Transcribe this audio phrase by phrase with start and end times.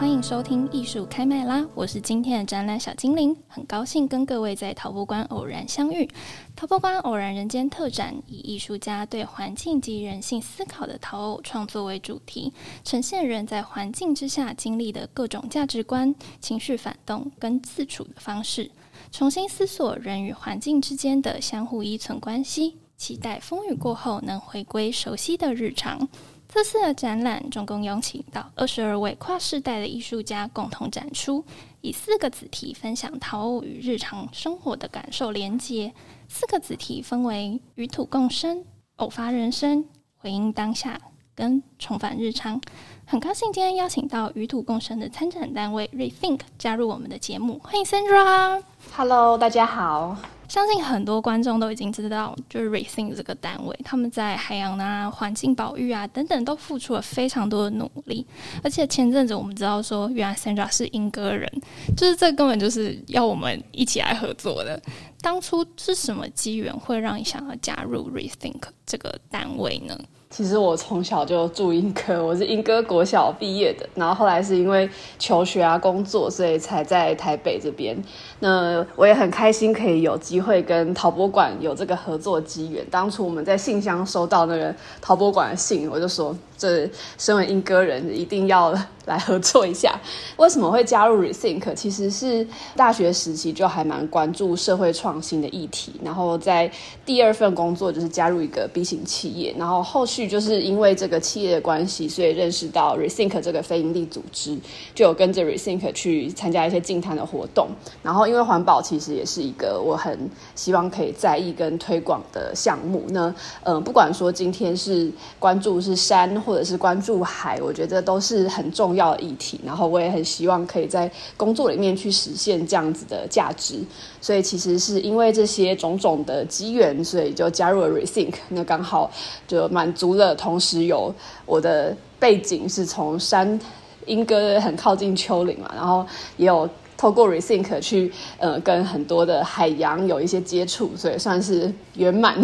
[0.00, 6.08] 欢迎收听艺术开麦啦，我是今天的展览小精灵，很高兴跟各位在陶博馆偶然相遇。
[6.56, 12.50] 陶博馆偶然人间特展以艺术家对环境及人性思考的陶偶创作为主题，
[12.82, 18.70] 呈现人在环境之下经历的各种价值观、情绪反动跟自处的方式，
[19.12, 26.08] 重新思索人与环境之间的相互依存关系，期待风雨过后能回归熟悉的日常。
[26.52, 31.44] 这次的展览总共邀请到二十二位跨世代的艺术家共同展出，
[31.80, 35.92] 以四个子题分享陶偶与日常生活的感受连结。
[36.28, 38.64] 四个子题分为与土共生、
[38.96, 39.84] 偶发人生、
[40.16, 41.00] 回应当下
[41.36, 42.60] 跟重返日常。
[43.06, 48.60] 很高兴今天邀请到与土共生的参展单位 Rethink 加入我们的节目，欢迎 Sandra。
[48.96, 50.16] Hello，大家好。
[50.50, 58.26] 相信很多观众都已经知道，就是 Rethink 这个单位，他们在海洋啊、环境保育啊等等都付出了非常多的努力。
[58.64, 61.48] 而且前阵子我们知道说，原来 Sandra 是英歌人，
[61.96, 64.82] 就是这根本就是要我们一起来合作的。
[65.20, 69.96] 当初是什么机缘会让你想要加入 Rethink 这个单位呢？
[70.30, 78.00] 其实我从小就住莺歌，我是莺歌国小毕业的，然后后来是因为求学啊、工作，所以才在台北这边。
[78.38, 82.86] 那我也很开心可以有机会跟陶博馆有这个合作机缘。
[82.92, 88.72] 当初我们在信箱收到那个陶博馆的信，我就说，这身为莺歌人一定要
[89.06, 89.98] 来合作一下。
[90.36, 91.74] 为什么会加入 Rethink？
[91.74, 96.70] 其实是大学时期就还蛮关注社会创新的议题，然后在
[97.04, 104.56] 第二份工作就是加入一个 B 型企业，然后后续就是因为这个企业的关系，所以认识到 Rethink 这个非营利组织，
[104.94, 107.68] 就有跟着 Rethink 去参加一些净滩的活动。
[108.02, 110.18] 然后因为环保其实也是一个我很
[110.54, 113.04] 希望可以在意跟推广的项目。
[113.08, 119.60] 那嗯，不管说今天是关注是山，或者是关注海，我觉得都是很重要的议题。
[119.64, 123.80] 然后我也很希望可以在工作里面去实现这样子的价值。
[124.20, 128.34] 所以其实是因为这些种种的机缘，所以就加入了 Rethink。
[128.50, 129.10] 那刚好
[129.48, 131.14] 就满足了，同时有
[131.46, 133.58] 我的背景是从山
[134.06, 136.06] 莺歌很靠近丘陵嘛，然后
[136.36, 142.36] 也有透过 Rethink 去呃跟很多的海洋有一些接触，所以算是圆满。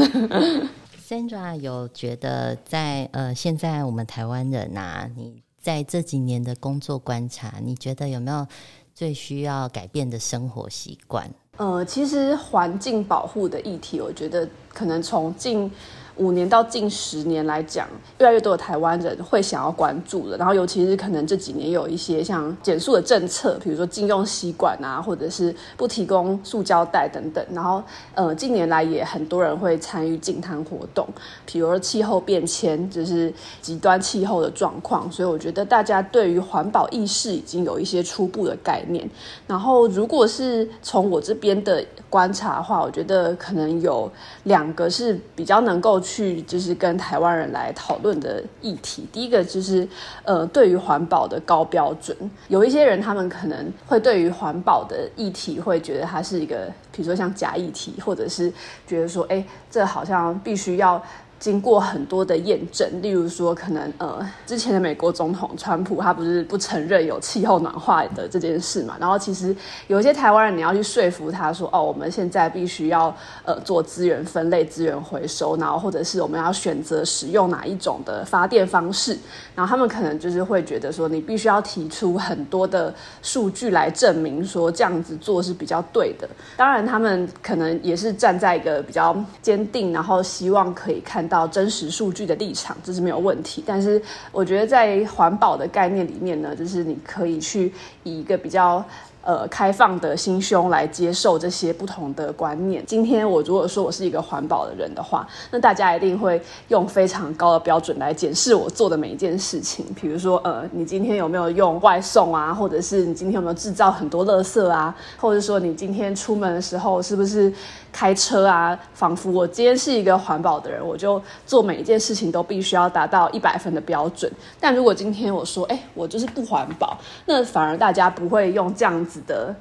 [1.09, 8.47] Sandra 有觉得在呃，现在我们台湾人呐、啊，你在这几年的工作观察，你觉得有没有
[8.93, 11.31] 最需要改变的生活习惯？
[11.59, 15.71] 呃，其实环境保护的议题，我觉得可能从近
[16.17, 17.87] 五年到近十年来讲，
[18.19, 20.37] 越来越多的台湾人会想要关注了。
[20.39, 27.45] 然后，尤其是可能这几年有一些像减塑的政策，比如说禁用吸管啊，或者是不提供塑胶袋等等。
[27.53, 27.83] 然后，
[28.15, 31.07] 呃，近年来也很多人会参与净滩活动，
[31.45, 35.13] 比如说气候变迁，就是极端气候的状况。
[35.13, 39.07] 所以，我觉得大家对于环保意识已经有一些初步的概念。
[39.47, 44.11] 然后，如果是从我这边的观察的话，我觉得可能有
[44.45, 46.01] 两个是比较能够。
[46.07, 49.87] 去就是跟台湾人来讨论的议题，第一个就是
[50.23, 58.53] 呃，对于环保的高标准，有一些人他们可能会对于环保的议题会觉得它是一个，比如说像假议题，或者是
[58.87, 61.03] 觉得说，哎，这好像必须要。
[61.47, 68.97] 经过很多的验证，例如说，可能呃，之前的美国总统川普他不是不承认有气候暖化的这件事嘛？
[68.99, 69.55] 然后其实
[69.87, 73.15] 有一些台湾人，你要去说服他说，哦，我们现在必须要
[73.45, 79.17] 呃做资源分类、资源回收，然后或者是我们要选择使用哪一种的发电方式，
[79.55, 82.93] 然后他们可能就是会觉得说，你必须要提出很多的
[83.23, 86.29] 数据来证明说这样子做是比较对的。
[86.57, 91.25] 当然，他们可能也是站在一个比较坚定，然后希望可以看。
[91.27, 93.63] 到到真实数据的立场，这是没有问题。
[93.67, 94.01] 但是，
[94.33, 97.73] 我觉得在环保的概念里面呢，就是你可以去
[98.05, 98.85] 以一个比较。
[99.27, 102.81] 呃，开放的心胸来接受这些不同的观念。
[102.87, 109.85] 今天我如果说我是一个环保的人的话，那大家一定会用非常高的标准来检视我做的每一件事情。
[110.01, 112.55] 比如说，呃，你今天有没有用外送啊？
[112.55, 114.95] 或者是你今天有没有制造很多垃圾啊？
[115.19, 117.53] 或者说你今天出门的时候是不是
[117.91, 118.79] 开车啊？
[118.95, 124.31] 仿佛我今天是一个环保的人，我就做每一件事情都必须要达到一百分的标准。
[124.61, 129.55] 但如果今天我说，哎，我就是不环保，那反而大家不会用这样子的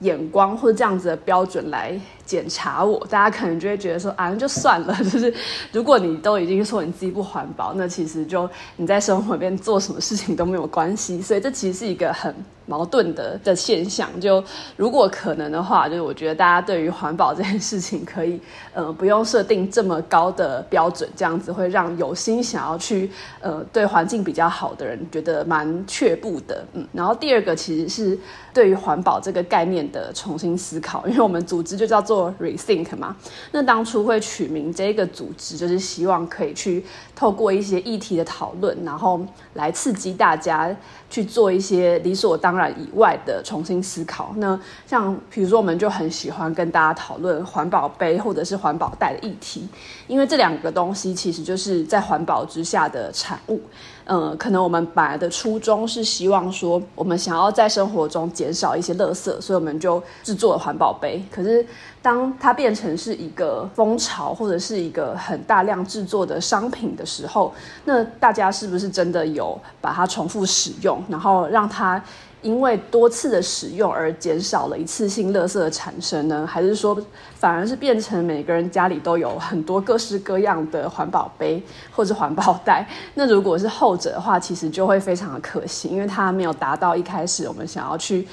[0.00, 1.98] 眼光或者这样子的标准来
[2.28, 4.94] 检查我，大家可能就会觉得说啊，那就算了。
[5.02, 5.32] 就是
[5.72, 8.46] 如果你都已经说你自己不环保，那其实就
[8.76, 11.22] 你在生活里面做什么事情都没有关系。
[11.22, 12.34] 所以这其实是一个很
[12.66, 14.08] 矛盾的的现象。
[14.20, 14.44] 就
[14.76, 18.38] 如果可能的话，就是我觉得大家对于环保这件事情，可以
[18.74, 23.10] 呃不用设定这么高的标准，这样子会让有心想要去
[23.40, 26.62] 呃对环境比较好的人觉得蛮却步的。
[26.74, 28.18] 嗯，然后第二个其实是
[28.52, 32.17] 对于环保这个概念的重新思考，因为我们组织就叫做。
[32.40, 33.16] Rethink 嘛，
[33.52, 36.84] 那当初会取名这个组织，就是希望可以去
[37.14, 39.20] 透过一些议题的讨论，然后
[39.54, 40.74] 来刺激大家
[41.08, 44.32] 去做一些理所当然以外的重新思考。
[44.36, 49.68] 那像比如说，我们就很喜欢跟大家讨论环保杯或者是环保袋的议题，
[50.06, 53.60] 因为这两个东西其实就是在环保之下的产物。
[54.10, 61.22] 嗯，可能我们本来的初衷是希望说，我们想要在生活中减少一些垃圾，所以我们就制作了环保杯。
[61.30, 61.64] 可是，
[62.00, 67.52] 当它变成是一个风潮，或者是一个很大量制作的商品的时候，
[67.84, 72.02] 那大家是不是真的有把它重复使用，然后让它
[72.40, 76.46] 因为多次的使用而减少了一次性垃圾的产生呢？
[76.46, 76.96] 还是说，
[77.34, 82.88] 反而是变成每个人家里都有很多各式各样的环保杯 或者环保袋？
[83.14, 88.24] 那如果是后者的话，其实就会非常的可惜，因为它没有达到一开始我们想要去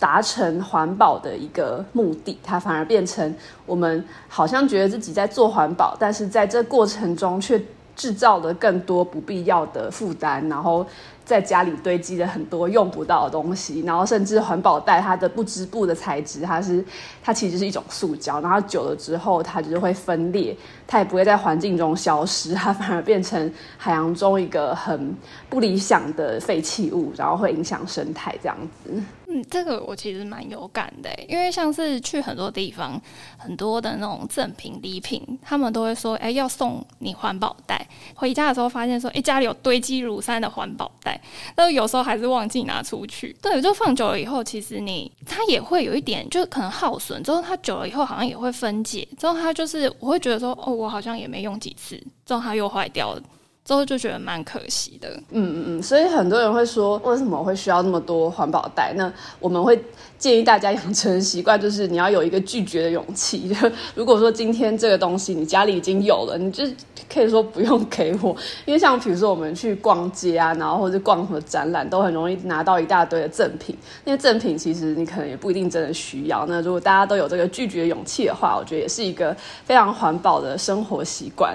[0.00, 3.32] 达成环保的一个目的，它反而变成
[3.64, 7.62] 我们好像觉得自己在做环保，但是在这过程中却
[7.94, 10.84] 制造了更多不必要的负担，然后。
[11.28, 16.82] 在家里堆积了很多用不到的东西，然后甚至环保袋它的不织布的材质，它是
[17.22, 25.14] 它其实是一种塑胶，然后久了之后它就是会分裂，它也不会在环境中消失，它反而变成海洋中一个很
[25.50, 29.02] 不理想的废弃物，然后会影响生态这样子。
[29.30, 32.98] 嗯，这个我其实蛮有感的，因为像是去很多地方，
[33.36, 37.86] 很多的那种赠品礼品，他们都会说，哎，要送你环保袋。
[38.14, 41.17] 回家的时候发现说，哎，家里有堆积如山的环保袋，
[41.56, 43.34] 那有时候还是忘记拿出去。
[43.42, 47.22] 对，就放久了以后，其实你它也会有一点，就可能耗损。
[47.22, 49.06] 之后它久了以后，好像也会分解。
[49.18, 53.22] 之后它就是，我会觉得说，哦，我好像也没用几次，之后它又坏掉了。
[53.68, 58.94] 之后就觉得蛮可惜的，嗯嗯嗯，所以很多人会说，为什么会需要那么多环保袋？
[58.96, 59.78] 那我们会
[60.18, 63.46] 建议大家养成习惯，就是你要有一个拒绝的勇气。
[63.46, 66.64] 就如果说今天这个东西你家里已经有了，你就
[67.12, 68.34] 可以说不用给我，
[68.64, 73.76] 因为像比如说我们去逛街啊，然后或者逛什么展览，都很容易拿到一大堆的赠品。
[74.06, 76.46] 那些赠品其实你可能也不一定真的需要。
[76.46, 79.36] 那如果大家都有这个拒绝勇气的话，我觉得也是一个
[79.66, 81.54] 非常环保的生活习惯。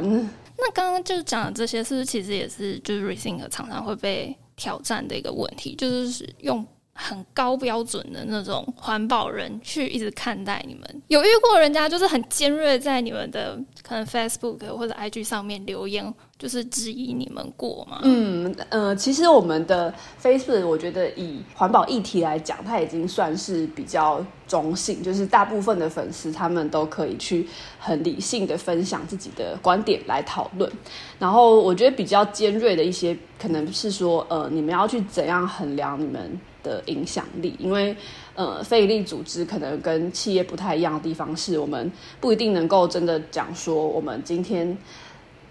[0.66, 11.02] 那刚刚就是讲的这些，是不是其实也是就是 Rethink 常常会被挑战的一个问题，就是用很高标准的那种环保人去一直看待你们。
[11.08, 18.00] 有遇过人家就是很尖锐在你们的可能 Facebook 或者 IG 上面留言，就是质疑你们过吗？
[18.04, 24.26] 嗯呃，其实我们的 Facebook 我觉得以环保议题来讲，它已经算是比较。
[24.46, 27.48] 中性，就是大部分的粉丝他们都可以去
[27.80, 30.72] 很理性的分享自己的观点来讨论。
[31.18, 37.54] 然后我觉得比较尖锐的一些，可能是说，呃，你们要去怎样衡量你们的影响力？
[37.60, 37.96] 因为，
[38.34, 44.76] 呃，非营利组织可能跟企业不太一样的地方是，我们不一定能够真的讲说，我们今天。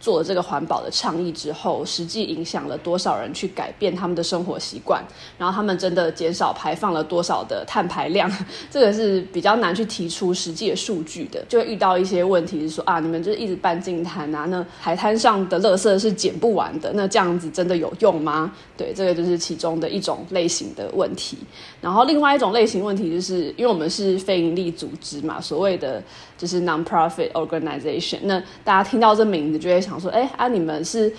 [0.03, 5.01] 做了这个环保的倡议之后，实际影响了多少人去改变他们的生活习惯？
[5.39, 8.29] 然后他们真的减少排放了多少的碳排量？
[8.69, 18.53] 这个是比较难去提出实际的数据的，就会遇到一些问题，是说啊，你们就是一直办净滩啊，那海滩上的垃圾是捡不完的，那这样子真的有用吗？
[18.77, 21.39] 对，这个就是其中的一种类型的问题。
[21.81, 26.03] 然后另外一种类型问题，就是因为我们是非营利组织嘛，所谓的
[26.37, 29.92] 就是 non-profit organization，那大家听到这名字就会想。
[29.93, 31.13] 想说，哎啊，你们是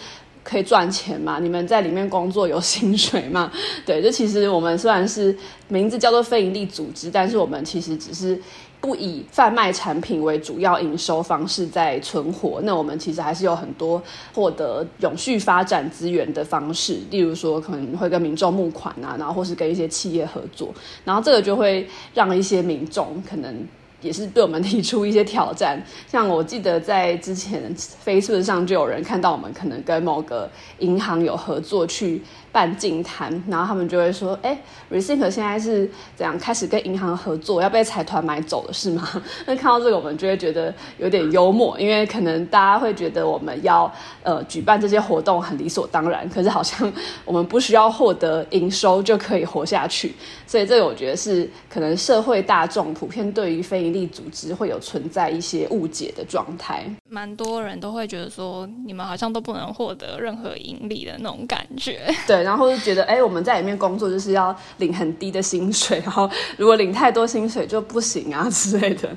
[0.44, 1.38] 可以赚钱吗？
[1.40, 3.52] 你们在里面工作有薪水吗？
[3.86, 5.36] 对，就其实我们虽然是
[5.68, 8.40] 名字叫做非营利组织，但是我们其实只是
[8.82, 12.60] 不以贩卖产品为主要营收方式在存活。
[12.64, 14.02] 那我们其实还是有很多
[14.34, 20.74] 获得永续发展资源的方式，例如说可能会跟民众募款啊，然后或是跟一些企业合作，
[21.06, 23.66] 然后这个就会让一些民众可能。
[24.04, 27.74] 也是对我们提出一些挑战， 像我记得在之前
[28.06, 32.22] Facebook 上就有人看到我们可能跟某个银行有合作去
[32.54, 34.58] 办净谈，然后他们就会说：“哎
[34.92, 43.92] ，Rethink 现在是怎样开始跟银行合作，要被财团买走了是吗？” 那看到这个，我们就会觉得有点幽默，因为可能大家会觉得我们要
[44.22, 46.94] 呃举办这些活动很理所当然，可是好像
[47.26, 50.14] 我们不需要获得营收就可以活下去，
[50.46, 56.86] 所以这个我觉得是可能社会大众普遍对于非营利组织会有存在一些误解的状态。
[57.10, 62.00] 蛮多人都会觉得说，你们好像都不能获得任何盈利的那种感觉。
[62.28, 69.10] 对，然后就觉得，哎，我们在里面工作就是要领很低的薪水，然后如果领太多薪水就不行啊之类的。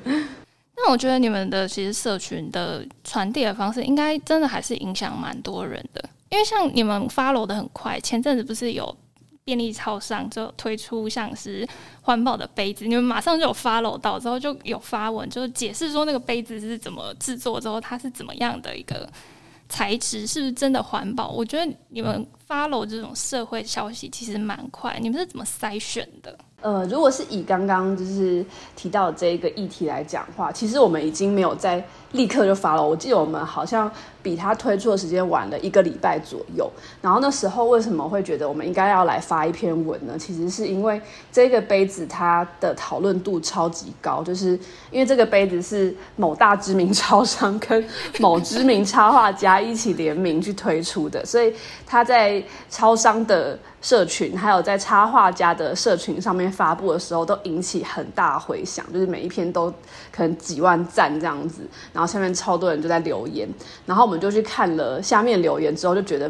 [0.79, 6.03] 那我觉得你们的其实社群的传递的方式，应该真的还是影响蛮多人的。
[6.29, 8.95] 因为像你们发楼的很快，前阵子不是有
[9.43, 11.67] 便利超商就推出像是
[12.01, 19.09] 环保的杯子，你们马上就有发楼到，之后就有发文，就是解释说那个杯子是怎么制作，之后它是怎么样的一个
[19.69, 21.29] 材质，是不是真的环保？
[21.29, 26.37] 我觉得你们 follow 这种社会消息其实蛮快，你们是怎么筛选的？
[26.63, 28.43] 呃，如果是以刚刚就是
[28.75, 32.83] 提到这一个议题来讲话，其实我们已经没有在立刻就发了。
[32.83, 33.89] 我记得我们好像
[34.23, 36.67] 比他推出的时间晚了一个礼拜左右。
[36.99, 40.17] 然后那时候为什么会觉得我们应该要来发一篇文呢？
[40.17, 40.99] 其实是因为
[41.31, 44.59] 这个杯子它的讨论度超级高，就是
[44.89, 47.85] 因为这个杯子是某大知名超商跟
[48.19, 51.53] 某知名插画家一起联名去推出的，所以
[51.85, 59.71] 它在超商的社群还有在插画家的社群上面发布的时候，都引起很大回响，就是每一篇都
[60.11, 61.61] 可能几万赞这样子，
[61.93, 63.47] 然后下面超多人就在留言，
[63.85, 66.29] 然后我们就去看了下面留言之后，就觉得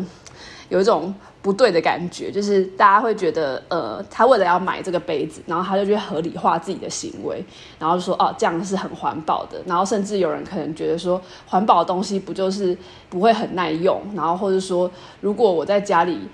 [0.68, 7.44] 有一种不对的感觉，就是大家会觉得，呃，他为了要买这个杯子，然后他就去合理化自己的行为，
[7.80, 12.78] 然后就说哦，这样是很环保的，然后甚至有人可能觉得说，环保的东西不就是
[13.10, 16.28] 不会很耐用，然后或者说，如果我在家里。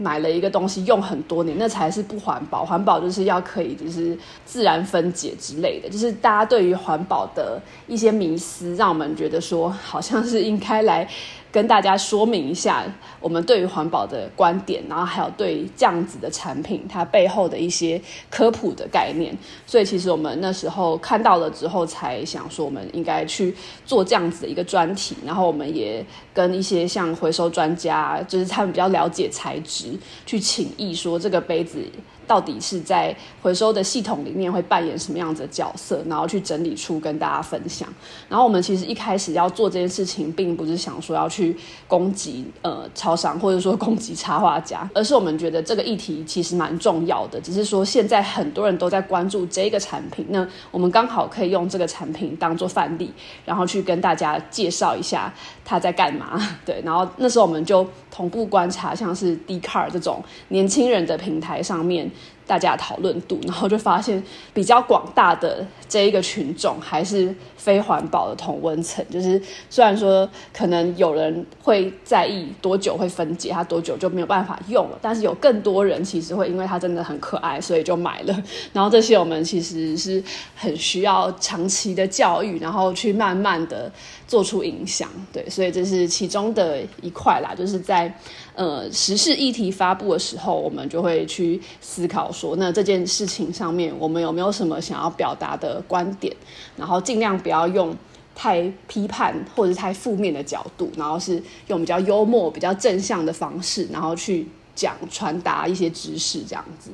[0.00, 2.64] 买了一个东西用很多年，那才是不环保。
[2.64, 4.16] 环保就是要可以就是
[4.46, 11.06] 自然分解之类的，就是大家对于环保的一些迷思，让我们觉得说好像是应该来。
[11.52, 12.84] 跟大家说明一下
[13.20, 19.36] 我们对于环保的观点，然后还有对这样子的产品它背后的一些科普的概念。
[19.66, 23.54] 所以其实我们那时候看到了之后，才想说我们应该去
[23.84, 25.16] 做这样子的一个专题。
[25.26, 29.92] 然后我们也跟一些像回收专家，就是他们比较了解材质，
[30.24, 31.84] 去请益说这个杯子。
[32.30, 37.88] 到底是在回收的系统里面会扮演什么样子的角色，然后去整理出跟大家分享。
[38.28, 41.56] 然后我们其实一开始要做这件事情，并不是想说要去
[41.88, 47.40] 攻击呃超商，或者说攻击插画家，而是我们觉得这个议题其实蛮重要的。
[47.40, 53.12] 只是说现在很多人都在关注这个产品，那我们刚好可以用这个产品当做范例，
[53.44, 55.34] 然后去跟大家介绍一下
[55.70, 56.36] 他在干嘛。
[56.66, 62.10] 对，然后那时候我们就同步观察，像是 d c a r 这种年轻人的平台上面。
[62.50, 64.20] 大家讨论度，然后就发现
[64.52, 69.04] 比较广大的这一个群众还是非环保的同温层。
[69.08, 78.42] 就是虽然说可能有人会在意多久会分解，它多久就没有办法用了，但是有更多人其实会因为它真的很可爱，所以就买了。
[78.72, 80.20] 然后这些我们其实是
[80.56, 83.88] 很需要长期的教育，然后去慢慢的
[84.26, 85.08] 做出影响。
[85.32, 88.12] 对，所以这是其中的一块啦，就是在。
[88.60, 96.36] 呃，时事议题发布的时候，我们就会去思考说，那这件事情上面，我们有没有什么想要表达的观点？
[96.76, 97.96] 然后尽量不要用
[98.34, 106.90] 太批判或者太负面的角度，然后是用比较幽默、比较正向的方式，然后去讲传达一些知识，这样子。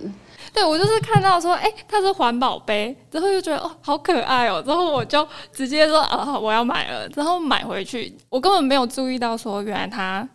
[0.52, 7.08] 对，我就是看到说，哎，它是环保杯，之后就觉得哦，好可爱哦，之后我就直接说啊，我要买了。
[7.08, 10.28] 之后买回去，我根本没有注意到说，原来它。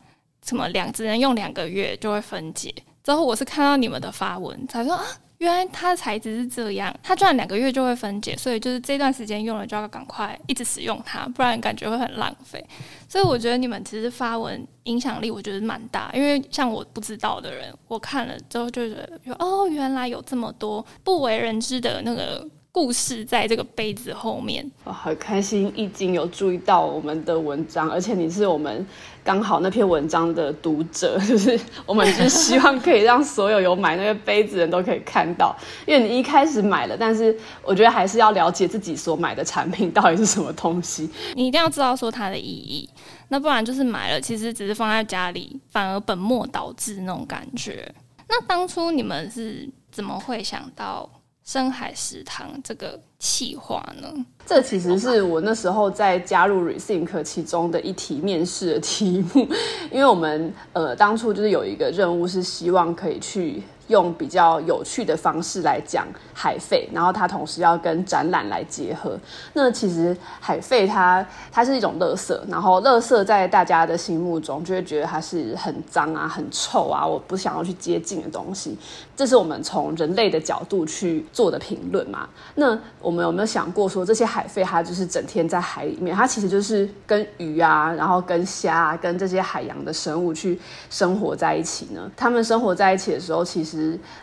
[0.46, 2.74] 什么两只能用两个月就会分解？
[3.04, 5.04] 之后我是看到你们的发文才说啊，
[5.40, 12.64] 原来它的材质是这样，它居然两个月就会分解，所以就是这段时间用了就要赶快一直使用它，不然感觉会很浪费。
[13.10, 22.48] 所以我觉得你们其实发文影响力我觉得蛮大，因为像我不知道的人，我看了之后就觉得哦，原来有这么多不为人知的那个。
[22.74, 28.88] 故事在这个杯子后面，我很开心，已经有注意到我们的文章，而且你是我们
[29.26, 35.54] 刚好那篇文章的读者， 就是我们就是希望可以让所有有买那个杯子的人都可以看到，
[35.86, 42.90] 因为你一开始买了，但是我觉得还是要了解自己所买的产品到底是什么东西，你一定要知道说它的意义，
[43.28, 47.94] 那不然就是买了，其实只是放在家里，反而本末倒置那种感觉。
[48.30, 51.10] 那当初你们是怎么会想到？
[51.44, 54.08] 深海食堂这个企划呢？
[54.46, 59.48] 这其实是我那时候在加入 Rethink 其中的一题面试的题目，
[59.92, 69.16] 因为我们呃当初就是有一个任务是希望可以去用比较有趣的方式来讲海废，然后它同时要跟展览来结合。
[69.54, 78.76] 那其实海废它它是一种垃圾，然后垃圾在大家的心目中就会觉得它是很脏啊、很臭啊，我不想要去接近的东西。
[79.16, 82.28] 这是我们从人类的角度去做的评论嘛？
[82.56, 92.10] 那我们有没有想过说，这些海废它就是整天在海里面，它其实就是跟鱼啊，然后跟虾啊，跟这些海洋的生物去生活在一起呢？
[92.18, 93.81] 它们生活在一起的时候，其实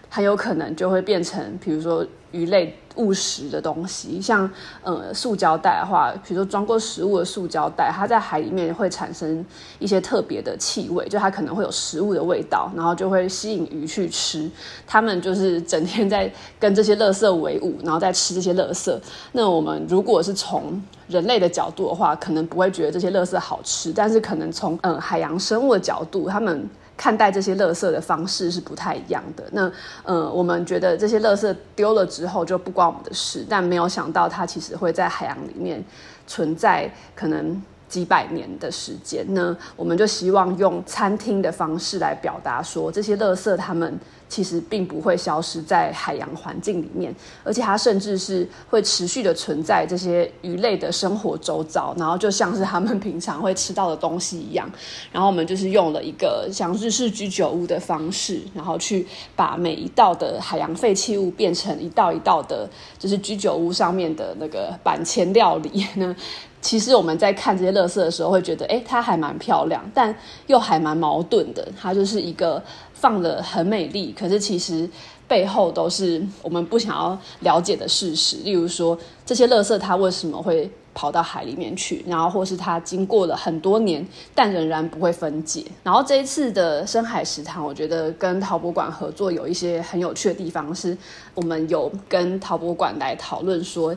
[0.08, 2.76] 很有可能就会变成，比如说鱼类。
[2.98, 4.50] 误食的东西，像
[4.82, 9.46] 呃塑胶袋的话，比如说装过食物的塑胶袋，它在海里面会产生
[9.78, 14.50] 一些特别的气味，就它可能会有食物的味道，然后就会吸引鱼去吃。
[14.84, 18.92] 它们就是整天在跟这些垃圾为伍，然后在吃这些垃圾。
[19.30, 26.68] 那我们如果是从人类的角度的话，可能不会觉得这些垃圾好吃，但是可能从嗯、呃、海洋生物的角度，它们。
[26.98, 29.44] 看待这些垃圾的方式是不太一样的。
[29.52, 35.82] 那，呃，我们觉得这些垃圾丢了之后就不关我们的事，但没有想到它其实会在海洋里面
[36.26, 39.25] 存在可能几百年的时间。
[39.30, 43.99] 那我们就希望用餐厅的方式来表达说，这些垃圾它们。
[44.28, 47.11] 其实并不会消失在海洋环境里面，
[47.42, 54.71] 而且它甚至是会持续的存在这些鱼类的生活周遭，然后就像是他们平常会吃到的东西一样。
[55.11, 62.68] 然后我们就是用了一个像日式居酒屋的方式，然后去把每一道的海洋废弃物变成一道一道的，
[62.99, 66.14] 就是居酒屋上面的那个板前料理呢。
[66.60, 70.14] 其实我们在看这些垃圾的时候，会觉得，哎，它还蛮漂亮，但
[70.48, 71.66] 又还蛮矛盾的。
[71.80, 72.62] 它就是一个
[72.92, 74.88] 放的很美丽，可是其实
[75.28, 78.38] 背后都是我们不想要了解的事实。
[78.38, 82.04] 例如说，这些垃圾它为什么会跑到海里面去？
[82.08, 85.64] 然后或是它经过了很多年，但仍然不会分解。
[85.84, 90.98] 然后这一次的深海食堂，我觉得跟陶博馆合作有一些很有趣的地方，是
[91.36, 93.94] 我们有跟陶博馆来讨论说。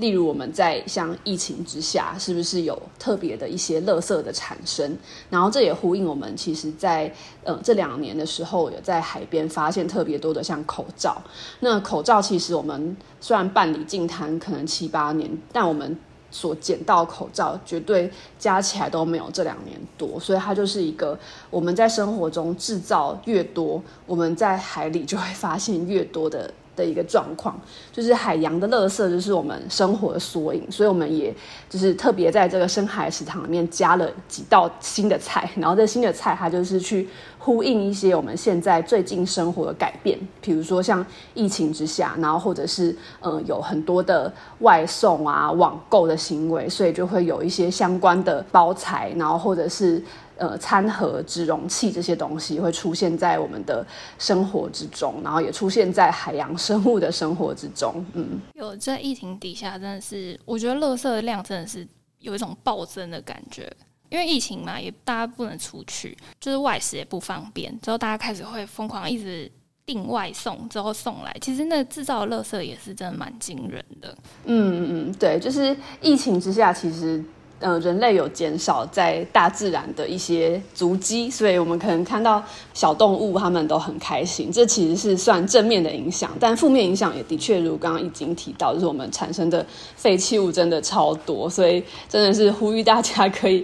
[0.00, 4.96] 例如我们在像疫情之下，是不是有特别的一些垃圾的产生？
[5.28, 7.14] 然后这也呼应我们其实在
[7.44, 11.20] 呃这两年的时候，有在海边发现特别多的像口罩。
[11.60, 15.96] 那口罩其实我们虽然办理净滩可能七八年，但我们
[16.30, 21.18] 所捡到口罩绝对加起来都没有这两年多，所以它就是一个
[21.50, 26.50] 我们在生活中制造越多，我们在海里就会发现越多的。
[26.76, 27.58] 的一个状况，
[27.92, 31.34] 就是海洋的垃圾就是我们生活的缩影，所以我们也
[31.68, 37.08] 就是特别在这个深海食堂里面加了几道新的菜，然后这新的菜它就是去
[37.38, 50.02] 呼应一些我们现在最近生活的改变，比如说像疫情之下，然后或者是呃有很多的外送啊、网购的行为，所以就会有一些相关的包材，然后或者是。
[50.40, 53.86] 呃，餐盒、纸容器这些东西会出现在我们的
[54.18, 58.02] 生活之中，然后也出现在海洋生物的生活之中。
[58.14, 61.86] 嗯，有在疫情底下，真的是我觉得垃圾的量真的是
[62.20, 63.70] 有一种暴增的感觉，
[64.08, 69.52] 因为疫情嘛，也大家不能出去，就是外食也不方便，之后大家开始会疯狂一直
[69.84, 74.16] 订外送，之后送来，其实那制造的垃圾也是真的蛮惊人的。
[74.46, 77.22] 嗯嗯，对，就是疫情之下，其实。
[77.60, 82.42] 呃，人类有减少在大自然的一些足迹，所以我们可能看到
[82.72, 84.50] 小动物，它们都很开心。
[84.50, 93.62] 这其实是算正面的影响，但负面影响也的确如刚刚已经提到，就是我们产生的废弃物真的超多，所以真的是呼吁大家可以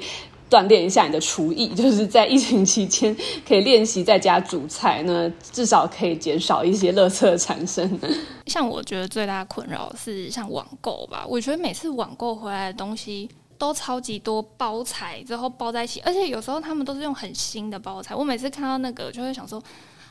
[0.51, 3.17] 锻炼一下你的厨艺，就是在疫情期间
[3.49, 7.99] 可以练习在家煮菜，那至少可以减少一些垃圾的产生。
[8.47, 13.29] 像我觉得最大的困扰是像网购吧，我觉得每次网购回来的东西。
[13.59, 18.15] 都超级多包材，之后包在一起，而且有时候他们都是用很新的包材。
[18.15, 19.63] 我每次看到那个，就会想说，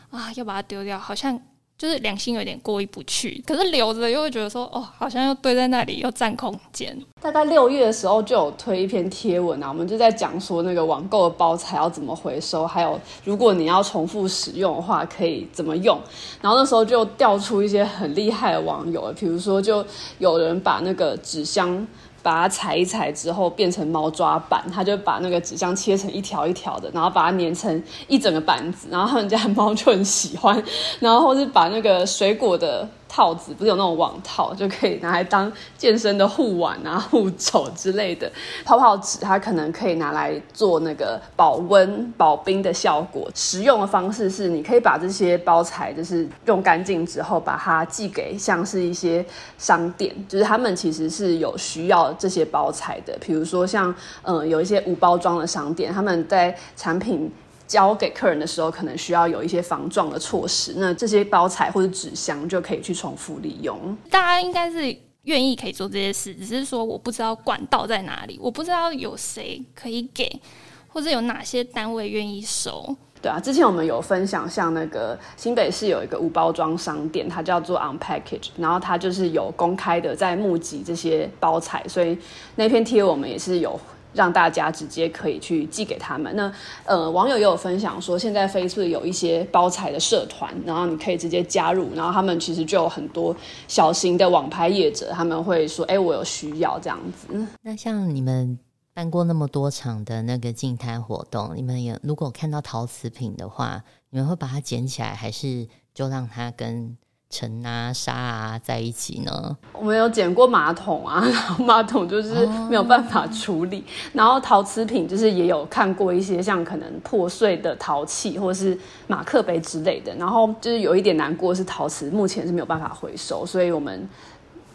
[0.09, 1.39] 啊，要把它丢掉，好像
[1.77, 3.43] 就是良心有点过意不去。
[3.45, 6.97] 可是留着又会觉得说，哦，好像又堆在那里，又占空间。
[7.21, 15.99] 大概六月的时候就有推一篇贴文啊，我们就在讲说那个网购的包材要怎么回收，还有如果你要重复使用的话，可以怎么用。
[16.41, 19.85] 然后那时候就调出一些很厉害的网友，比如说就
[20.19, 21.85] 有人把那个纸箱。
[22.25, 30.63] 把它踩一踩之后变成猫抓板，他就把那个纸箱切成一条一条的，然后把它粘成一整个板子，然后他们家的猫就很喜欢，
[30.99, 32.89] 然后或是把那个水果的。
[33.07, 38.29] 套子不是有那种网套，就可以拿来当健身的护腕啊、 护肘之类的。
[38.65, 43.29] 泡泡纸它可能可以拿来做那个保温、保冰的效果。
[43.33, 49.25] 实用的方式是，你可以把这些包材就是用干净之后，把它寄给像是一些
[49.57, 53.17] 商店，就是他们其实是有需要这些包材的。
[53.21, 57.31] 比如说像嗯有一些无包装的商店，他们在产品。
[57.67, 60.73] 交给客人的时候，可能需要有一些防撞的措施。
[60.77, 63.97] 那这些包材或者纸箱就可以去重复利用。
[64.09, 70.39] 大家应该是愿意可以做这些事，只是说我不知道管道在哪里，我不知道有谁可以给，
[70.87, 72.95] 或者有哪些单位愿意收。
[73.21, 82.15] 对啊，之前我们有分享，像那个新北市有一个无包装商店，它叫做 Unpackage，然后它就是有公开的在募集这些包材，所以
[82.55, 83.79] 那篇贴我们也是有
[84.15, 86.35] 让大家直接可以去寄给他们。
[86.35, 86.51] 那
[86.85, 93.35] 呃，网友也有分享说，现在 Facebook 有一些包材的社团，然后你可以直接加入，然后他们其实就有很多
[93.67, 97.47] 小型的网拍业者，他们会说，哎，我有需要这样子。
[97.61, 98.57] 那像你们。
[98.95, 106.95] 办过那么多场的那个净滩活动，你们也如果看到陶瓷品的话，你们会把它捡起来，还是就让它跟
[107.29, 109.57] 尘啊、沙啊在一起呢？
[109.73, 113.79] 我们有捡过马桶啊， 然后马桶就是没有办法处理。
[113.79, 113.83] 哦、
[114.13, 120.15] 然后陶瓷品就是也有看过一些像可能破碎的陶器或者是马克杯之类的。
[120.15, 124.07] 然后就是有一点难过是陶瓷目前是没有办法回收，所以我们。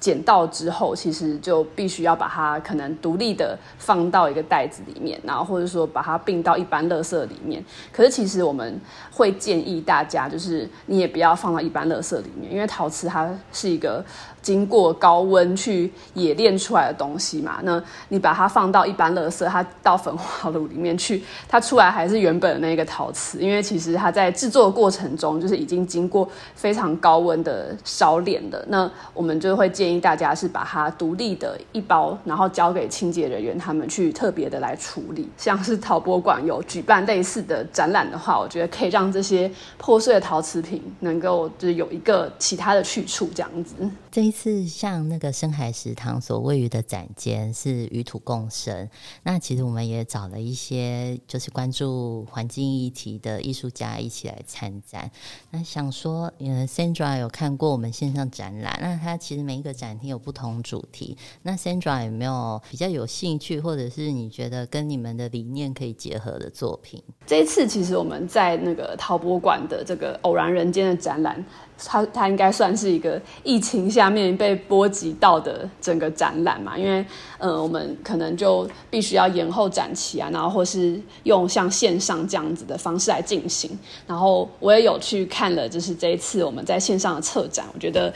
[0.00, 7.62] 捡到之后，其实就必须要把它可能独立的放到一个袋子里面，然后或者说把它并到一般垃圾里面。
[7.92, 8.80] 可是其实我们
[9.12, 14.04] 会建议大家，就是你也不要放到一般垃圾里面，因为陶瓷它是一个。
[14.42, 28.64] 经过高温去冶炼出来的东西嘛，那你把它放到一般垃圾，它到焚化炉里面去，它出来还是原本的那个陶瓷，因为其实它在制作过程中就是已经经过非常高温的烧炼的。
[28.68, 35.28] 那我们就会建议大家是把它独立的一包，然后交给清洁人员他们去特别的来处理。
[35.36, 43.74] 像是陶博馆有举办类似的展览的话，我觉得可以让这些破碎的陶瓷品能够就是有一个其他的去处，这样子。
[44.10, 48.88] 这一一次像那个深海食堂所位于的展间是与土共生，
[49.24, 55.10] 那其实我们也找了一些就是关注环境议题的艺术家一起来参展。
[55.50, 61.18] 那想说，呃，Sandra 有看过我们线上展览，那它其实每一个展厅有不同主题。
[61.42, 67.02] 那 Sandra 有没有比较有兴趣，或者是你觉得跟你们的理念可以结合的作品？
[67.26, 71.44] 这一次其实我们在那个陶博馆的这个偶然人间的展览。
[71.84, 77.04] 它它应该算是一个疫情下面被波及到的整个展览嘛，因为
[77.38, 83.70] 呃，我们可能就必须要延后展期啊，然后或是用像线上这样子的方式来进行。
[84.06, 88.12] 然后我也有去看了，就是这一次我们在线上的策展，我觉得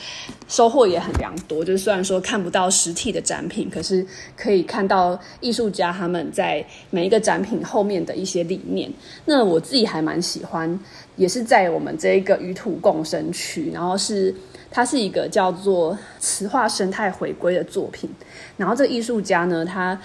[0.47, 1.65] 收获也很良多。
[1.65, 8.93] 就是虽然说看不到实体的展品，可是可以看到艺术家他们在每一个展品后面的一些理念。
[9.25, 10.79] 那我自己还蛮喜欢。
[11.17, 14.35] 也是在我们这一个与土共生区，然后是
[14.71, 18.11] 它是一个叫做磁化生态回归的作品。
[18.57, 19.99] 然后这个艺术家呢，他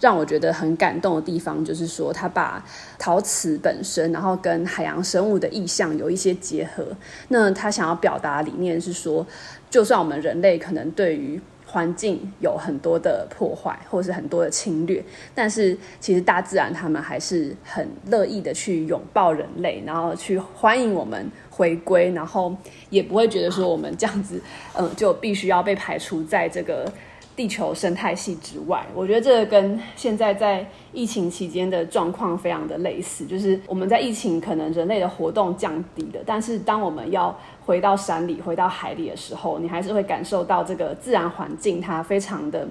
[0.00, 2.64] 让我觉得很感动的地方，就是说他把
[2.98, 6.86] 陶瓷本身，然后跟海洋生物的意象有一些结合。
[7.28, 9.26] 那他想要表达理念是说，
[9.70, 11.40] 就算我们人类可能对于
[11.74, 15.02] 环境有很多的破坏，或是很多的侵略，
[15.34, 22.56] 但是其实大自然他们还是很乐意的去拥抱人类，然后去欢迎我们回归，然后
[22.90, 24.40] 也不会觉得说我们这样子，
[24.74, 26.90] 嗯，就必须要被排除在这个。
[27.36, 42.68] 地球生态系之外，我觉得这个跟现在在疫情期间的状况非常的类似，就是我们在疫情可能人类的活动降低了，但是当我们要回到山里、回到海里的时候，你还是会感受到这个自然环境它非常的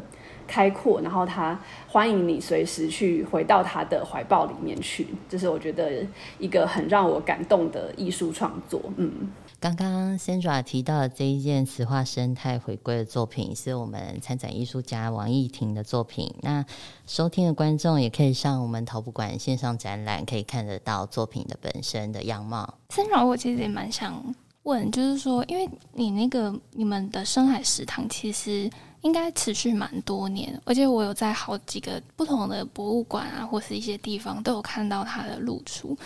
[0.53, 6.05] 开阔，然后他欢迎你随时去回到他的怀抱里面去，这是我觉得
[6.37, 9.31] 一个很让我感动的艺术创作，嗯。
[9.59, 16.31] 刚刚 Sandra 提到的这一件磁化生态回归的作品，是我们参展艺术家王艺婷的作品。
[16.41, 16.63] 那
[17.07, 22.75] 收听的观众也可以上我们陶博馆线上展览，可以看得到作品的本身的样貌。
[22.89, 24.21] Sandra，我其实也蛮想
[24.63, 28.69] 问，就是说，因为你那个你们的深海食堂其实
[29.01, 35.97] 应该持续蛮多年，而且我有在好几个不同的博物馆啊，或是一些地方都有看到它的露出。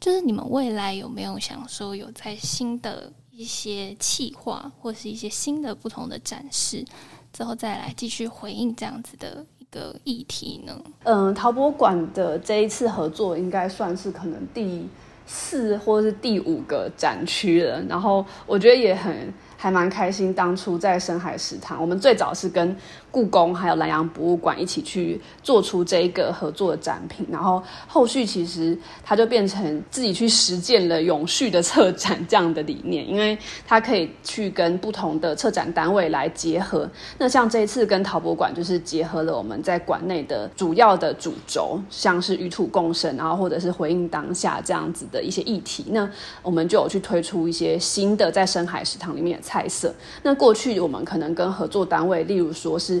[0.00, 6.84] 就是你们未来有没有想说有在新的一些企划，或是一些新的不同的展示
[7.32, 10.78] 之后再来继续回应这样子的一个议题呢？
[11.04, 14.86] 嗯，陶博馆的这一次合作应该算是可能第
[15.26, 20.32] 四或是第五个展区了，然后我觉得也很还蛮开心。
[20.32, 22.76] 当初在深海食堂，我们最早是跟
[23.14, 36.90] 故宫还有南阳博物馆一起去做出这一个合作的展品，然后后续其实它就变成自己去实践了永续的策展这样的理念，因为它可以去跟不同的策展单位来结合。
[37.16, 46.10] 那像这一次跟陶博馆就是结合了我们在馆内的主要的主轴，像是与土共生，然后或者是回应当下这样子的一些议题，那
[46.42, 49.94] 我们就有去推出一些新的在深海食堂里面的菜色。
[50.24, 53.00] 那过去我们可能跟合作单位，例如说是。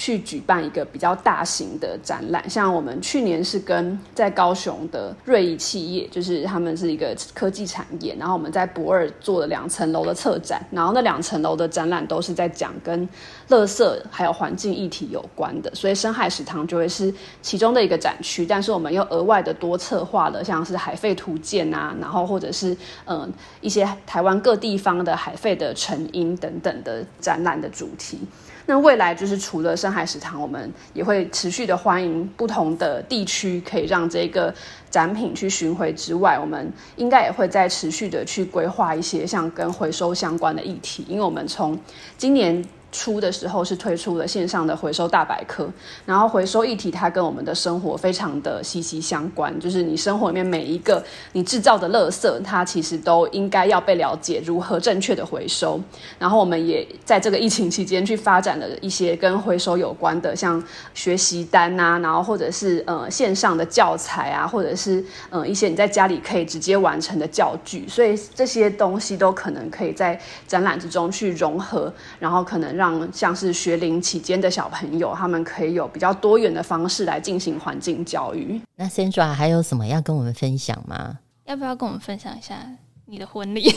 [0.00, 13.06] 去举办一个比较大型的展览，像我们去年是跟在高雄的瑞仪企业，就是他们是一个科技产业，然后我们在博尔做了两层楼的策展，然后那两层楼的展览都是在讲跟
[13.50, 28.18] 垃圾还有环境议题有关的，所以深海食堂就会是其中的一个展区，但是我们又额外的多策划了像是海废图鉴啊，然后或者是嗯一些台湾各地方的海废的成因等等的展览的主题。
[28.66, 34.54] 那未来就是除了深海食堂，我们也会持续的欢迎不同的地区可以让这个
[34.90, 41.78] 展品去巡回之外，我们应该也会再持续的去规划一些像跟回收相关的议题，因为我们从
[42.16, 42.64] 今年。
[42.92, 45.68] 初的时候是推出了线上的回收大百科，
[46.04, 51.00] 然后回收议题它跟我们的生活非常的息息相关，就是你生活里面每一个
[51.32, 55.80] 你制造的垃圾，它其实都应该要被了解如何正确的回收。
[56.18, 60.60] 然后我们也在这个疫情期间去发展了一些跟回收有关的，像
[60.92, 72.79] 学习单啊，然后或者是呃线上的教材啊，或者是呃一些你在家里可以直接完成的教具，所以这些东西都可能可以在展览之中去融合，然后可能。
[72.80, 78.58] 让像是学龄期间的小朋友，他们可以有比较多元的方式来进行环境教育。
[78.76, 81.18] 那 Sandra 还有什么要跟我们分享吗？
[81.44, 82.66] 要不要跟我们分享一下
[83.04, 83.70] 你的婚礼？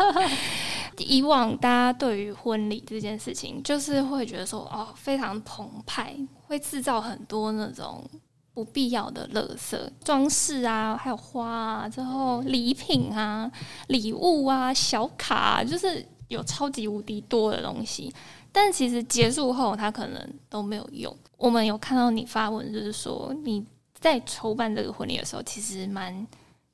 [0.98, 6.14] 以往大家对于婚礼这件事情，就是会觉得说哦，非常澎湃，
[6.46, 8.04] 会制造很多那种
[8.52, 13.50] 不必要的垃圾装饰啊，还有花啊，之后礼品啊、
[13.86, 16.06] 礼物啊、小卡啊，就是。
[16.32, 18.12] 有超级无敌多的东西，
[18.50, 21.14] 但其实结束后他可能都没有用。
[21.36, 23.64] 我们有看到你发文，就是说你
[23.94, 26.26] 在筹办这个婚礼的时候，其实蛮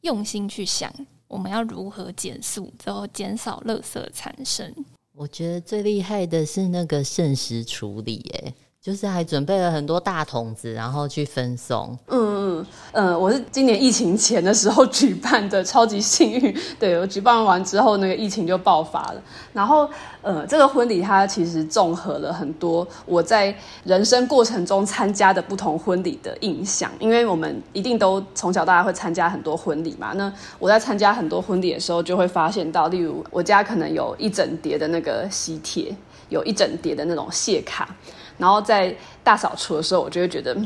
[0.03, 0.93] 用心去想
[1.27, 4.73] 我们要如何减速，之后减少垃圾产生。
[5.15, 8.55] 我觉得最厉害的是那个剩食处理，哎。
[8.81, 11.99] 就是还准备了很多大桶子，然后去分送。
[12.07, 16.57] 嗯嗯嗯，我是今年疫情前的时候举办的，超级幸运。
[16.79, 19.23] 对，我举办完之后，那个疫情就爆发了。
[19.53, 19.91] 然后，
[20.23, 30.13] 呃，这个婚礼它其实综合了很多我在人生过程中参加的不同婚礼的印象，因为我们一定都从小到大会参加很多婚礼嘛。
[30.15, 35.93] 那我在参加很多婚礼的时候，就会发现到，例如我家可能有一整叠的那个喜帖，
[36.29, 37.89] 有一整叠的那种谢卡。
[38.39, 40.57] 然后在大扫除的时候，我就会觉得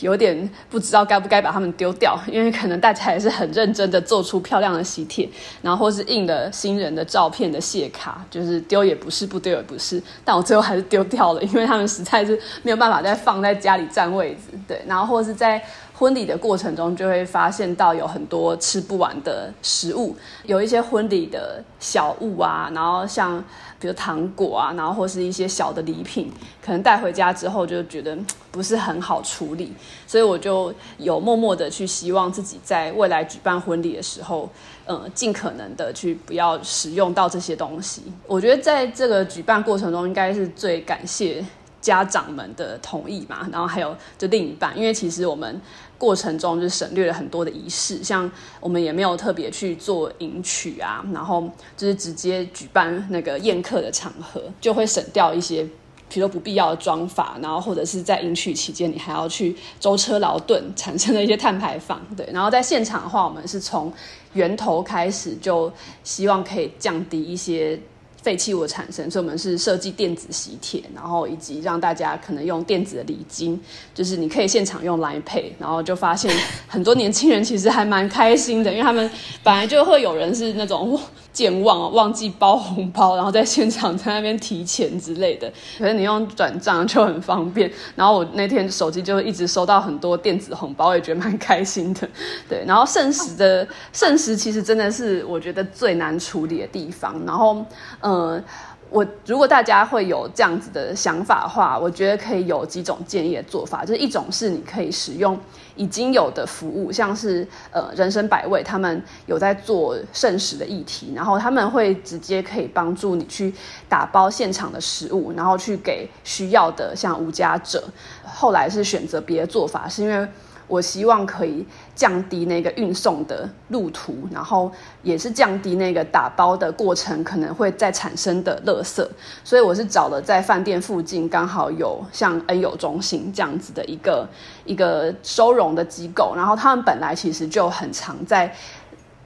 [0.00, 5.28] 有点不知道该不该把它们丢掉，因为可能大家还是很认真的做出漂亮的喜帖，
[5.60, 14.58] 然后或是印了新人的照片的谢卡，就是丢也不是，不丢也不是，但我最后还是丢掉了，因为他们实在是没有办法再放在家里占位置。
[14.68, 15.62] 对，然后或是在
[16.02, 23.42] 婚礼的过程中，就会发现到有很多吃不完的食物，有一些婚礼的小物啊，然后像。
[23.78, 26.30] 比如糖果啊，然后或是一些小的礼品，
[26.64, 28.16] 可能带回家之后就觉得
[28.52, 29.72] 不是很好处理，
[30.06, 34.48] 所以我就有默默的去希望自己在未来举办婚礼的时候，
[34.86, 38.02] 呃，尽可能的去不要使用到这些东西。
[38.28, 41.44] 我觉得在这个举办过程中，应该是最感谢
[41.80, 45.60] 家长们的同意嘛，然后还有就另一半，因为其实我们。
[46.02, 55.62] 过程中就省略了很多的仪式，像我们也没有特别去做迎娶啊，然后就是直接举办那个宴客的场合，就会省掉一些，
[56.08, 62.04] 比如说不必要的妆发，然后或者是在迎娶期间你还要去舟车劳顿，产生的一些碳排放。
[62.16, 63.92] 对， 然后在现场的话，我们是从
[64.32, 67.78] 源头开始，就希望可以降低一些。
[68.22, 73.60] 废弃物产生，所以我们是设计电子喜帖，然后以及让大家可能用电子的礼金，
[73.92, 76.32] 就是你可以现场用来配然后就发现
[76.68, 79.10] 很多年轻人其实还蛮开心的，因为他们
[79.42, 80.98] 本来就会有人是那种
[81.32, 87.70] 健忘忘记包红包，然后在现场在那边提钱之类的，可是你用转账就很方便。
[87.96, 92.08] 然后我那天手机就一直收到很多电子红包，我也觉得蛮开心的。
[92.48, 97.64] 对，然后剩食的剩食其实真的是我觉得最难处理的地方，然后。
[98.00, 98.42] 呃，
[98.90, 105.38] 我如果大家会有这样子的想法的话，我觉得可以有几种建议的做法，就是一种是你可以使用
[105.76, 113.52] 已经有的服务，像是呃人生百味，他们有在做剩食的议题，然后他们会直接可以帮助你去
[113.88, 117.84] 打包现场的食物，然后去给需要的像无家者。
[118.24, 120.28] 后来是选择别的做法，是因为。
[120.72, 129.06] 我希望可以降低那个运送的路途，然后也是降低那个打包的过程可能会再产生的垃圾，
[129.44, 134.26] 所以我是找了在饭店附近刚好有像恩友中心这样子的一个
[134.64, 138.50] 一个收容的机构，然后他们本来其实就很常在。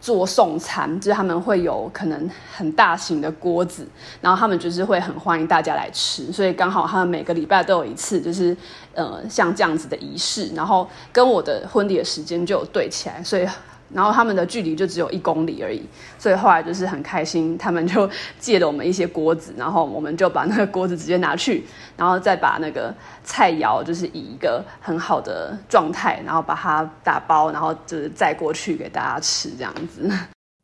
[0.01, 3.87] 做送餐，就是他们会有可能很大型的锅子，
[4.21, 8.57] 然后他们就是会很欢迎大家来吃，所以刚好他们每个礼拜都有一次，就是
[8.95, 13.47] 呃像这样子的仪式，然后跟我的婚礼的时间就有对起来，所以。
[13.93, 15.81] 然后他们的距离就只有一公里而已，
[16.19, 21.65] 所以后来就是很开心，他们就借了我们一些锅子，然后我们就把那个锅子直接拿去，
[21.97, 30.11] 然后再把那个菜肴就是以一个很好的状态，然后把它打包，然后就是载过去给大家吃这样子。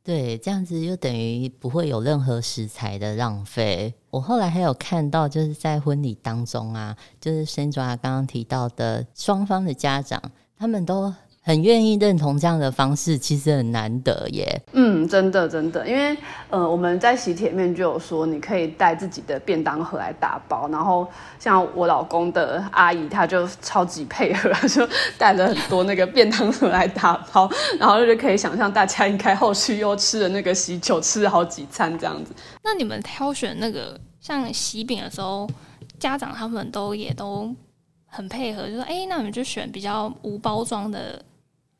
[0.05, 3.95] 对，这样子就等于不会有任何食材的浪费。
[4.11, 10.21] 我后来还有看到，就是在婚礼当中啊，就是 Sandra 刚刚提到的双方的家长，
[10.59, 11.15] 他们都。
[11.45, 14.63] 很愿意认同这样的方式，其实很难得耶。
[14.75, 16.17] 嗯，真的真的，因为
[16.51, 20.69] 呃，我们在喜帖面就有说，你可以带自己的便当盒来打包。
[20.69, 21.05] 然后
[21.41, 27.51] 像我老公的阿姨，她就超级配合，就带了很多那个便当盒来打包。
[27.77, 32.33] 然后就可以想象大家应该后续又吃了那个喜酒，吃了好几餐这样子。
[32.63, 35.51] 那你们挑选那个像喜饼的时候，
[35.99, 37.53] 家长他们都也都
[38.07, 41.21] 很配合，就说：“哎，那我们就选比较无包装的。”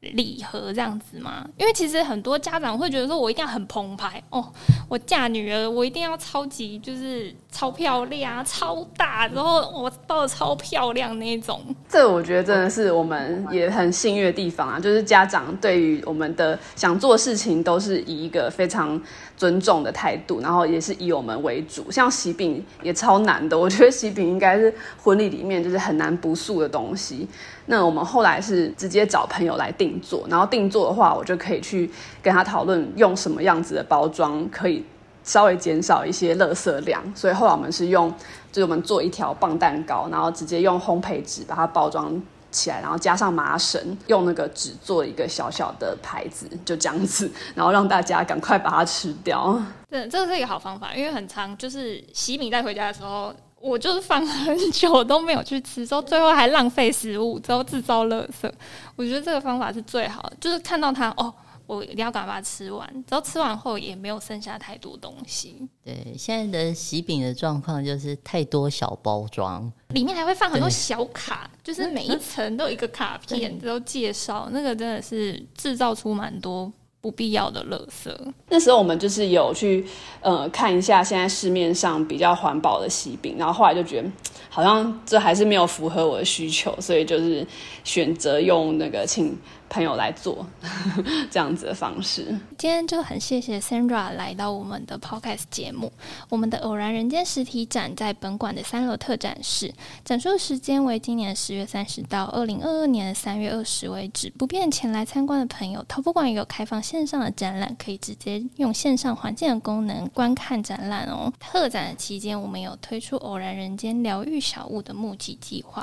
[0.03, 1.49] 礼盒这样子吗？
[1.57, 4.45] 因为其实很多家长会觉得说，我一定要很澎湃哦，
[4.89, 11.63] 我嫁女儿，我一定要超级就是超漂亮、超大，然后我包的超漂亮那种。
[11.89, 19.01] 这我觉得真的是我们也很幸运的地方啊，就是家长对于我们的想做事情都是以一个非常
[19.43, 21.91] 尊重的态度，然后也是以我们为主。
[21.91, 27.27] 像喜饼也超难的，我觉得喜饼应该是婚礼里面就是很难不素的东西。
[27.67, 31.91] 那我们后来是直接找朋友来定做，然后定做的话，我就可以去
[32.23, 34.85] 跟他讨论用什么样子的包装可以
[35.25, 37.03] 稍微减少一些垃圾量。
[37.13, 38.09] 所以后来我们是用，
[38.53, 49.61] 就是我们做一条棒蛋糕，然后直接用烘焙纸把它包装起来，然后加上麻绳，用那个纸做一个小小的牌子，就这样子，然后让大家赶快把它吃掉。
[49.91, 53.35] 对，这个是一个好方法，因为很常就是洗米带回家的时候。
[53.63, 58.51] 我就是放很久都没有去吃，之后最后还浪费食物，之后制造垃圾。
[58.97, 61.33] 我觉得这个方法是最好的，就是看到它哦，
[61.77, 62.87] 我一定要赶快把它吃完。
[63.09, 65.69] 然后吃完后也没有剩下太多东西。
[65.85, 76.73] 对，现在的喜饼的状况就是太多小包装，里面还会放很多小卡，就是每一层都有一个卡片， 之后介绍，那个真的是制造出蛮多。
[77.01, 78.17] 不必要的垃圾。
[78.49, 79.85] 那时候我们就是有去
[80.21, 84.09] 呃看一下现在市面上比较环保的喜饼，然后后来就觉得
[84.55, 87.47] 好像这还是没有符合我的需求，所以就是
[87.85, 89.35] 选择用那个请。
[89.73, 90.47] 朋友来做
[91.33, 92.27] 这样子的方式。
[92.59, 95.91] 今天就很谢谢 Sandra 来到我们的 Podcast 节目。
[96.29, 99.73] 我们的偶然人间实体展在本馆的三楼特展室，
[100.05, 104.29] 展出时间为今年十月三十到二零二二年三月二十为止。
[104.37, 111.33] 不便前来参观的朋友，陶博馆也有开放线上的展览，可以直接用线上环境的功能观看展览哦。
[111.41, 115.83] 特展期间，我们有推出偶然人间疗愈小物的募集计划，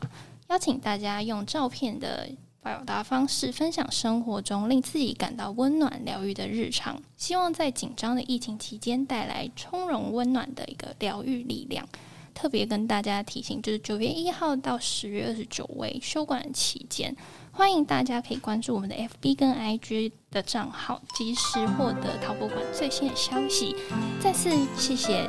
[0.50, 2.30] 邀请大家用照片的。
[2.62, 11.88] 表达方式分享生活中令自己感到温暖、疗愈的日常，希望在紧张的疫情期间带来从容温暖的一个疗愈力量。
[12.36, 17.16] 特别跟大家提醒，就是九月一号到十月二十九为休馆期间，
[17.60, 23.76] 欢迎大家可以关注我们的 FB 跟 IG 的账号，及时获得淘宝馆最新的消息。
[24.18, 25.28] 再次谢谢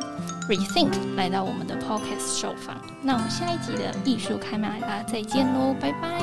[0.49, 6.21] Rethink 来到我们的 Podcast 受访，那我们下一集的艺术开麦，大家再见喽，拜拜。